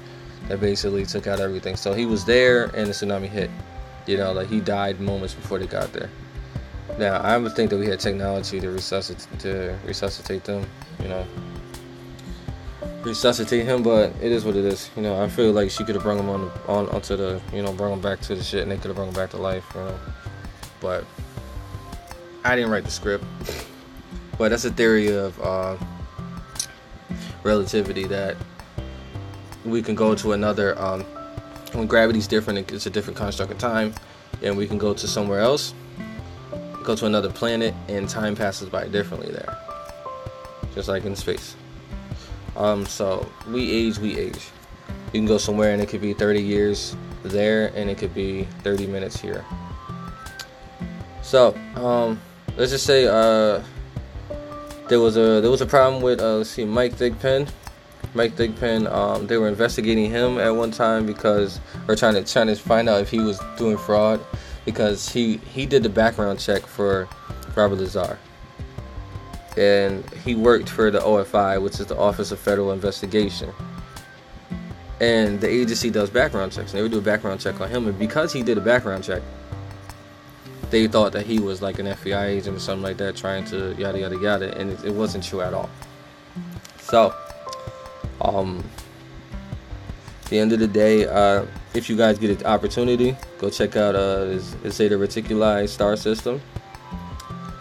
that 0.48 0.60
basically 0.60 1.04
took 1.04 1.26
out 1.26 1.40
everything. 1.40 1.76
So 1.76 1.92
he 1.92 2.06
was 2.06 2.24
there 2.24 2.64
and 2.64 2.86
the 2.86 2.92
tsunami 2.92 3.28
hit. 3.28 3.50
You 4.06 4.16
know, 4.16 4.32
like 4.32 4.48
he 4.48 4.60
died 4.60 5.00
moments 5.00 5.34
before 5.34 5.58
they 5.58 5.66
got 5.66 5.92
there. 5.92 6.10
Now 6.98 7.14
I 7.14 7.38
would 7.38 7.54
think 7.54 7.70
that 7.70 7.78
we 7.78 7.86
had 7.86 8.00
technology 8.00 8.60
to 8.60 8.70
resuscitate 8.70 9.38
to 9.40 9.78
resuscitate 9.86 10.44
them. 10.44 10.66
You 11.00 11.08
know, 11.08 11.26
resuscitate 13.02 13.64
him, 13.64 13.82
but 13.82 14.12
it 14.20 14.32
is 14.32 14.44
what 14.44 14.56
it 14.56 14.64
is. 14.64 14.90
You 14.96 15.02
know, 15.02 15.22
I 15.22 15.28
feel 15.28 15.52
like 15.52 15.70
she 15.70 15.84
could 15.84 15.94
have 15.94 16.02
brought 16.02 16.18
him 16.18 16.28
on 16.28 16.50
on 16.66 16.88
onto 16.88 17.16
the 17.16 17.40
you 17.52 17.62
know 17.62 17.72
brought 17.72 17.92
him 17.92 18.00
back 18.00 18.20
to 18.22 18.34
the 18.34 18.42
shit, 18.42 18.62
and 18.62 18.70
they 18.70 18.76
could 18.76 18.86
have 18.86 18.96
brought 18.96 19.08
him 19.08 19.14
back 19.14 19.30
to 19.30 19.36
life. 19.36 19.64
You 19.74 19.82
know, 19.82 19.98
but 20.80 21.04
I 22.44 22.56
didn't 22.56 22.70
write 22.70 22.84
the 22.84 22.90
script. 22.90 23.24
But 24.38 24.50
that's 24.50 24.64
a 24.64 24.70
theory 24.70 25.14
of 25.14 25.40
uh, 25.40 25.76
relativity 27.42 28.04
that 28.04 28.36
we 29.64 29.82
can 29.82 29.94
go 29.94 30.14
to 30.14 30.32
another 30.32 30.78
um, 30.80 31.04
when 31.72 31.86
gravity's 31.86 32.26
different 32.26 32.70
it's 32.72 32.86
a 32.86 32.90
different 32.90 33.16
construct 33.16 33.52
of 33.52 33.58
time 33.58 33.94
and 34.42 34.56
we 34.56 34.66
can 34.66 34.78
go 34.78 34.92
to 34.92 35.06
somewhere 35.06 35.40
else 35.40 35.74
go 36.82 36.96
to 36.96 37.06
another 37.06 37.30
planet 37.30 37.74
and 37.88 38.08
time 38.08 38.34
passes 38.34 38.68
by 38.68 38.86
differently 38.88 39.30
there 39.30 39.56
just 40.74 40.88
like 40.88 41.04
in 41.04 41.14
space 41.14 41.54
um, 42.56 42.84
so 42.84 43.30
we 43.48 43.70
age 43.70 43.98
we 43.98 44.18
age 44.18 44.48
you 45.12 45.20
can 45.20 45.26
go 45.26 45.38
somewhere 45.38 45.72
and 45.72 45.80
it 45.80 45.88
could 45.88 46.00
be 46.00 46.12
30 46.12 46.42
years 46.42 46.96
there 47.22 47.72
and 47.76 47.88
it 47.88 47.98
could 47.98 48.14
be 48.14 48.44
30 48.62 48.86
minutes 48.86 49.20
here 49.20 49.44
so 51.22 51.56
um, 51.76 52.20
let's 52.56 52.72
just 52.72 52.86
say 52.86 53.06
uh, 53.06 53.62
there 54.88 55.00
was 55.00 55.16
a 55.16 55.40
there 55.40 55.50
was 55.50 55.60
a 55.60 55.66
problem 55.66 56.02
with 56.02 56.20
uh, 56.20 56.36
let's 56.36 56.50
see 56.50 56.64
Mike 56.64 56.94
Thigpen 56.94 57.48
Mike 58.14 58.36
Thigpen, 58.36 58.90
um, 58.92 59.26
they 59.26 59.38
were 59.38 59.48
investigating 59.48 60.10
him 60.10 60.38
at 60.38 60.54
one 60.54 60.70
time 60.70 61.06
because, 61.06 61.60
or 61.88 61.96
trying 61.96 62.14
to 62.14 62.24
trying 62.30 62.48
to 62.48 62.56
find 62.56 62.88
out 62.88 63.00
if 63.00 63.10
he 63.10 63.20
was 63.20 63.40
doing 63.56 63.78
fraud, 63.78 64.20
because 64.64 65.08
he 65.08 65.38
he 65.38 65.64
did 65.64 65.82
the 65.82 65.88
background 65.88 66.38
check 66.38 66.66
for 66.66 67.08
Robert 67.54 67.78
Lazar, 67.78 68.18
and 69.56 70.08
he 70.24 70.34
worked 70.34 70.68
for 70.68 70.90
the 70.90 71.00
OFI, 71.00 71.60
which 71.62 71.80
is 71.80 71.86
the 71.86 71.96
Office 71.96 72.32
of 72.32 72.38
Federal 72.38 72.72
Investigation. 72.72 73.50
and 75.00 75.40
the 75.40 75.48
agency 75.48 75.90
does 75.90 76.10
background 76.10 76.52
checks. 76.52 76.70
And 76.70 76.78
they 76.78 76.82
would 76.82 76.92
do 76.92 76.98
a 76.98 77.02
background 77.02 77.40
check 77.40 77.60
on 77.60 77.68
him, 77.68 77.88
and 77.88 77.98
because 77.98 78.32
he 78.32 78.42
did 78.42 78.58
a 78.58 78.60
background 78.60 79.02
check, 79.02 79.22
they 80.72 80.88
thought 80.88 81.12
that 81.12 81.26
he 81.26 81.38
was 81.38 81.60
like 81.60 81.78
an 81.78 81.86
FBI 81.86 82.28
agent 82.28 82.56
or 82.56 82.58
something 82.58 82.82
like 82.82 82.96
that, 82.96 83.14
trying 83.14 83.44
to 83.44 83.74
yada 83.74 84.00
yada 84.00 84.18
yada, 84.18 84.58
and 84.58 84.70
it, 84.70 84.84
it 84.86 84.94
wasn't 84.94 85.22
true 85.22 85.42
at 85.42 85.52
all. 85.52 85.68
So, 86.80 87.14
um, 88.22 88.64
the 90.30 90.38
end 90.38 90.52
of 90.52 90.58
the 90.58 90.66
day, 90.66 91.06
uh, 91.06 91.44
if 91.74 91.90
you 91.90 91.96
guys 91.96 92.18
get 92.18 92.40
an 92.40 92.46
opportunity, 92.46 93.14
go 93.38 93.50
check 93.50 93.76
out 93.76 93.94
uh, 93.94 94.38
Zeta 94.38 94.96
Reticuli 94.96 95.68
star 95.68 95.94
system. 95.94 96.40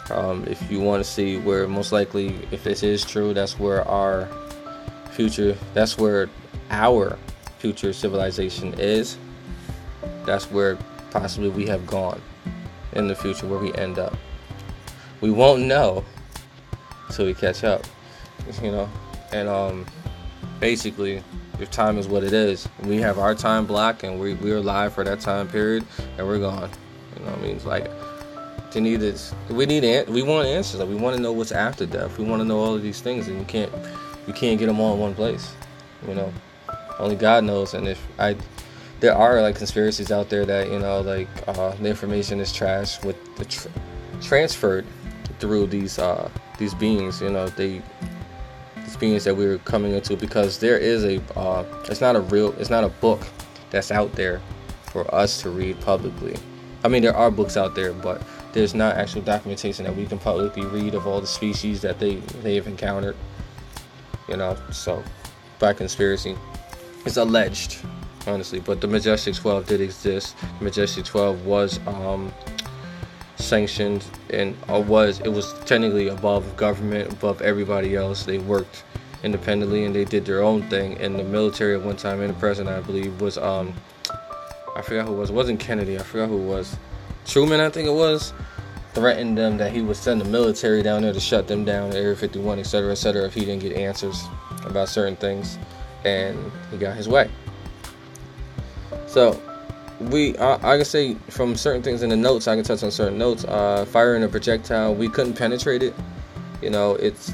Um, 0.09 0.45
if 0.47 0.71
you 0.71 0.79
want 0.79 1.03
to 1.03 1.09
see 1.09 1.37
where 1.37 1.67
most 1.67 1.91
likely, 1.91 2.47
if 2.49 2.63
this 2.63 2.81
is 2.81 3.03
true, 3.03 3.33
that's 3.33 3.59
where 3.59 3.85
our 3.87 4.29
future, 5.11 5.57
that's 5.73 5.97
where 5.97 6.29
our 6.69 7.17
future 7.59 7.91
civilization 7.91 8.73
is. 8.79 9.17
That's 10.25 10.49
where 10.49 10.77
possibly 11.11 11.49
we 11.49 11.67
have 11.67 11.85
gone 11.85 12.21
in 12.93 13.07
the 13.07 13.15
future, 13.15 13.47
where 13.47 13.59
we 13.59 13.73
end 13.75 13.99
up. 13.99 14.15
We 15.21 15.31
won't 15.31 15.63
know 15.63 16.03
until 17.07 17.25
we 17.25 17.33
catch 17.33 17.63
up, 17.63 17.85
you 18.61 18.71
know. 18.71 18.89
And 19.31 19.47
um, 19.47 19.85
basically, 20.59 21.23
if 21.59 21.69
time 21.71 21.97
is 21.97 22.07
what 22.07 22.23
it 22.23 22.33
is, 22.33 22.67
we 22.83 22.97
have 22.97 23.19
our 23.19 23.35
time 23.35 23.65
block, 23.65 24.03
and 24.03 24.19
we 24.19 24.33
we're 24.35 24.57
alive 24.57 24.93
for 24.93 25.03
that 25.03 25.19
time 25.19 25.47
period, 25.47 25.85
and 26.17 26.27
we're 26.27 26.39
gone. 26.39 26.69
You 27.17 27.25
know 27.25 27.31
what 27.31 27.39
I 27.39 27.41
mean? 27.41 27.55
It's 27.55 27.65
like 27.65 27.89
they 28.71 28.79
need 28.79 28.99
this. 28.99 29.33
We 29.49 29.65
need 29.65 29.83
an, 29.83 30.11
we 30.11 30.23
want 30.23 30.47
answers. 30.47 30.79
Like 30.79 30.89
we 30.89 30.95
want 30.95 31.15
to 31.15 31.21
know 31.21 31.31
what's 31.31 31.51
after 31.51 31.85
death. 31.85 32.17
We 32.17 32.25
want 32.25 32.41
to 32.41 32.45
know 32.45 32.59
all 32.59 32.73
of 32.73 32.81
these 32.81 33.01
things, 33.01 33.27
and 33.27 33.37
you 33.37 33.45
can't 33.45 33.71
you 34.27 34.33
can't 34.33 34.57
get 34.59 34.67
them 34.67 34.79
all 34.79 34.93
in 34.93 34.99
one 34.99 35.15
place. 35.15 35.53
You 36.07 36.15
know, 36.15 36.33
only 36.99 37.15
God 37.15 37.43
knows. 37.43 37.73
And 37.73 37.87
if 37.87 38.01
I 38.17 38.35
there 39.01 39.15
are 39.15 39.41
like 39.41 39.55
conspiracies 39.55 40.11
out 40.11 40.29
there 40.29 40.45
that 40.45 40.69
you 40.71 40.79
know 40.79 41.01
like 41.01 41.27
uh, 41.47 41.71
the 41.75 41.89
information 41.89 42.39
is 42.39 42.53
trash 42.53 43.03
with 43.03 43.17
the 43.35 43.45
tr- 43.45 43.67
transferred 44.21 44.85
through 45.39 45.65
these 45.67 45.99
uh, 45.99 46.29
these 46.57 46.73
beings. 46.75 47.19
You 47.19 47.31
know 47.31 47.49
they 47.49 47.81
these 48.77 48.95
beings 48.95 49.23
that 49.25 49.35
we're 49.35 49.57
coming 49.59 49.93
into 49.93 50.15
because 50.15 50.59
there 50.59 50.77
is 50.77 51.03
a 51.03 51.19
uh, 51.35 51.65
it's 51.89 51.99
not 51.99 52.15
a 52.15 52.21
real 52.21 52.53
it's 52.53 52.69
not 52.69 52.83
a 52.83 52.89
book 52.89 53.21
that's 53.71 53.91
out 53.91 54.13
there 54.13 54.39
for 54.83 55.13
us 55.13 55.41
to 55.41 55.49
read 55.49 55.81
publicly. 55.81 56.37
I 56.83 56.87
mean 56.87 57.01
there 57.01 57.15
are 57.15 57.31
books 57.31 57.57
out 57.57 57.73
there, 57.73 57.93
but 57.93 58.21
there's 58.53 58.75
not 58.75 58.97
actual 58.97 59.21
documentation 59.21 59.85
that 59.85 59.95
we 59.95 60.05
can 60.05 60.19
publicly 60.19 60.65
read 60.65 60.93
of 60.93 61.07
all 61.07 61.21
the 61.21 61.27
species 61.27 61.81
that 61.81 61.97
they 61.99 62.15
they've 62.43 62.67
encountered. 62.67 63.15
You 64.29 64.37
know, 64.37 64.55
so 64.71 65.03
by 65.57 65.73
conspiracy, 65.73 66.37
it's 67.05 67.17
alleged, 67.17 67.79
honestly. 68.27 68.59
But 68.59 68.81
the 68.81 68.87
Majestic 68.87 69.35
12 69.35 69.67
did 69.67 69.81
exist. 69.81 70.35
The 70.59 70.63
Majestic 70.63 71.05
12 71.05 71.45
was 71.45 71.79
um, 71.87 72.33
sanctioned 73.35 74.05
and 74.29 74.55
uh, 74.69 74.79
was 74.79 75.19
it 75.21 75.29
was 75.29 75.53
technically 75.65 76.07
above 76.07 76.55
government, 76.57 77.11
above 77.11 77.41
everybody 77.41 77.95
else. 77.95 78.23
They 78.23 78.37
worked 78.37 78.83
independently 79.23 79.85
and 79.85 79.95
they 79.95 80.05
did 80.05 80.25
their 80.25 80.41
own 80.41 80.63
thing. 80.69 80.97
And 80.99 81.17
the 81.17 81.23
military 81.23 81.75
at 81.75 81.81
one 81.81 81.97
time, 81.97 82.21
and 82.21 82.29
the 82.29 82.39
president, 82.39 82.75
I 82.75 82.81
believe, 82.81 83.21
was 83.21 83.37
um, 83.37 83.73
I 84.75 84.81
forgot 84.81 85.07
who 85.07 85.13
it 85.13 85.17
was. 85.17 85.29
It 85.29 85.33
wasn't 85.33 85.59
Kennedy. 85.59 85.97
I 85.97 86.03
forgot 86.03 86.29
who 86.29 86.41
it 86.41 86.45
was. 86.45 86.75
Truman, 87.25 87.59
I 87.59 87.69
think 87.69 87.87
it 87.87 87.93
was, 87.93 88.33
threatened 88.93 89.37
them 89.37 89.57
that 89.57 89.71
he 89.71 89.81
would 89.81 89.95
send 89.95 90.21
the 90.21 90.25
military 90.25 90.81
down 90.81 91.03
there 91.03 91.13
to 91.13 91.19
shut 91.19 91.47
them 91.47 91.63
down, 91.63 91.93
Area 91.93 92.15
51, 92.15 92.59
etc., 92.59 92.91
etc., 92.91 93.25
if 93.25 93.33
he 93.33 93.41
didn't 93.41 93.61
get 93.61 93.73
answers 93.73 94.23
about 94.65 94.89
certain 94.89 95.15
things, 95.15 95.57
and 96.03 96.51
he 96.71 96.77
got 96.77 96.95
his 96.95 97.07
way. 97.07 97.29
So, 99.11 99.37
we, 99.99 100.37
I, 100.37 100.53
I 100.55 100.77
can 100.77 100.85
say 100.85 101.15
from 101.29 101.57
certain 101.57 101.83
things 101.83 102.01
in 102.01 102.09
the 102.09 102.15
notes, 102.15 102.47
I 102.47 102.55
can 102.55 102.63
touch 102.63 102.81
on 102.81 102.91
certain 102.91 103.17
notes. 103.17 103.43
Uh, 103.43 103.85
firing 103.85 104.23
a 104.23 104.29
projectile, 104.29 104.95
we 104.95 105.09
couldn't 105.09 105.33
penetrate 105.33 105.83
it. 105.83 105.93
You 106.61 106.69
know, 106.69 106.95
it's 106.95 107.33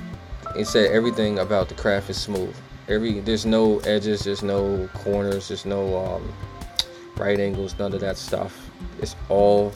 it 0.56 0.66
said 0.66 0.92
everything 0.92 1.38
about 1.38 1.70
the 1.70 1.76
craft 1.76 2.10
is 2.10 2.18
smooth. 2.18 2.56
Every 2.88 3.20
there's 3.20 3.46
no 3.46 3.78
edges, 3.82 4.24
there's 4.24 4.42
no 4.42 4.90
corners, 4.96 5.50
there's 5.50 5.68
no 5.68 5.96
um, 6.04 6.34
right 7.16 7.40
angles, 7.40 7.78
none 7.78 7.94
of 7.94 8.02
that 8.02 8.18
stuff. 8.18 8.72
It's 9.00 9.16
all 9.30 9.72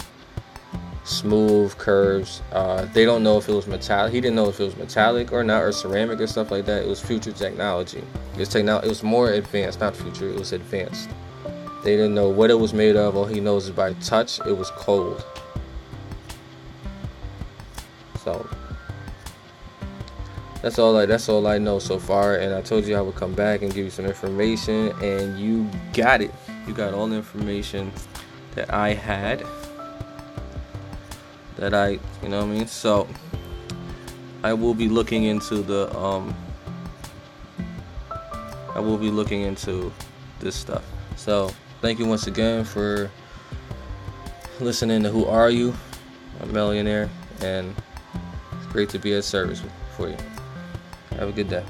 smooth 1.04 1.78
curves. 1.78 2.42
Uh, 2.52 2.86
they 2.94 3.06
don't 3.06 3.22
know 3.22 3.38
if 3.38 3.48
it 3.48 3.54
was 3.54 3.68
metallic. 3.68 4.12
He 4.12 4.22
didn't 4.22 4.38
know 4.38 4.50
if 4.50 4.60
it 4.60 4.64
was 4.64 4.76
metallic 4.76 5.32
or 5.32 5.44
not, 5.44 5.62
or 5.62 5.72
ceramic 5.72 6.20
or 6.20 6.26
stuff 6.26 6.50
like 6.50 6.66
that. 6.66 6.82
It 6.82 6.88
was 6.88 7.00
future 7.00 7.32
technology. 7.32 8.04
It 8.34 8.40
was 8.40 8.50
technology. 8.50 8.88
It 8.88 8.90
was 8.90 9.04
more 9.04 9.30
advanced, 9.30 9.82
not 9.82 9.96
future. 9.96 10.28
It 10.28 10.40
was 10.40 10.52
advanced. 10.52 11.08
They 11.84 11.96
didn't 11.96 12.14
know 12.14 12.30
what 12.30 12.52
it 12.52 12.60
was 12.60 12.74
made 12.74 12.96
of. 12.96 13.16
All 13.16 13.26
he 13.26 13.40
knows 13.40 13.66
is 13.66 13.72
by 13.72 13.94
touch, 13.94 14.40
it 14.42 14.56
was 14.56 14.70
cold. 14.72 15.26
So 18.24 18.48
that's 20.62 20.78
all 20.78 20.96
I 20.96 21.08
that's 21.08 21.28
all 21.28 21.48
I 21.48 21.58
know 21.58 21.80
so 21.80 21.98
far. 21.98 22.36
And 22.36 22.54
I 22.54 22.62
told 22.62 22.86
you 22.86 22.96
I 22.96 23.02
would 23.02 23.16
come 23.16 23.34
back 23.34 23.64
and 23.64 23.74
give 23.74 23.84
you 23.84 23.90
some 23.90 24.06
information, 24.06 24.90
and 25.02 25.40
you 25.40 25.68
got 25.94 26.22
it. 26.22 26.32
You 26.68 26.74
got 26.74 26.94
all 26.94 27.08
the 27.08 27.16
information 27.16 27.92
that 28.54 28.72
I 28.72 28.94
had. 28.94 29.44
That 31.58 31.74
I, 31.74 32.00
you 32.24 32.30
know 32.30 32.40
what 32.40 32.46
I 32.46 32.58
mean? 32.58 32.68
So 32.68 33.08
I 34.44 34.54
will 34.54 34.74
be 34.74 34.88
looking 34.88 35.24
into 35.24 35.64
the 35.64 35.96
um 35.98 36.36
I 38.76 38.80
will 38.80 38.98
be 38.98 39.10
looking 39.10 39.42
into 39.42 39.92
this 40.40 40.56
stuff. 40.56 40.84
So 41.16 41.52
thank 41.82 41.98
you 41.98 42.06
once 42.06 42.28
again 42.28 42.64
for 42.64 43.10
listening 44.60 45.02
to 45.04 45.10
Who 45.10 45.26
Are 45.26 45.50
You? 45.50 45.74
A 46.42 46.46
millionaire 46.46 47.10
and 47.42 47.76
it's 48.54 48.68
great 48.68 48.90
to 48.90 49.00
be 49.00 49.14
at 49.14 49.24
service 49.24 49.62
for 49.98 50.08
you. 50.08 50.18
Have 51.12 51.30
a 51.30 51.32
good 51.32 51.50
day. 51.50 51.66